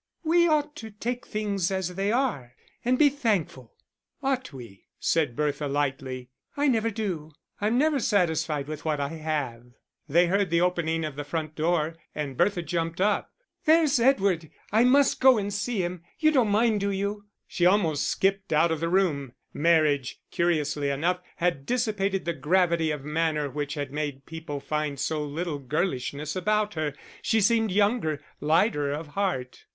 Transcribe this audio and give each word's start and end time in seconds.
"We 0.23 0.47
ought 0.47 0.75
to 0.77 0.89
take 0.89 1.27
things 1.27 1.69
as 1.69 1.89
they 1.93 2.11
are, 2.11 2.55
and 2.83 2.97
be 2.97 3.07
thankful." 3.09 3.75
"Ought 4.23 4.51
we?" 4.51 4.85
said 4.99 5.35
Bertha 5.35 5.67
lightly, 5.67 6.31
"I 6.57 6.69
never 6.69 6.89
do.... 6.89 7.33
I'm 7.59 7.77
never 7.77 7.99
satisfied 7.99 8.67
with 8.67 8.83
what 8.83 8.99
I 8.99 9.09
have." 9.09 9.65
They 10.09 10.25
heard 10.25 10.49
the 10.49 10.59
opening 10.59 11.05
of 11.05 11.15
the 11.17 11.23
front 11.23 11.53
door 11.53 11.97
and 12.15 12.35
Bertha 12.35 12.63
jumped 12.63 12.99
up. 12.99 13.31
"There's 13.65 13.99
Edward! 13.99 14.49
I 14.71 14.85
must 14.85 15.21
go 15.21 15.37
and 15.37 15.53
see 15.53 15.83
him. 15.83 16.01
You 16.17 16.31
don't 16.31 16.47
mind, 16.49 16.79
do 16.79 16.89
you?" 16.89 17.27
She 17.47 17.67
almost 17.67 18.07
skipped 18.07 18.51
out 18.51 18.71
of 18.71 18.79
the 18.79 18.89
room; 18.89 19.33
marriage, 19.53 20.19
curiously 20.31 20.89
enough, 20.89 21.19
had 21.35 21.67
dissipated 21.67 22.25
the 22.25 22.33
gravity 22.33 22.89
of 22.89 23.05
manner 23.05 23.51
which 23.51 23.75
had 23.75 23.91
made 23.93 24.25
people 24.25 24.59
find 24.59 24.99
so 24.99 25.23
little 25.23 25.59
girlishness 25.59 26.35
about 26.35 26.73
her. 26.73 26.95
She 27.21 27.39
seemed 27.39 27.69
younger, 27.69 28.19
lighter 28.39 28.91
of 28.91 29.09
heart. 29.09 29.65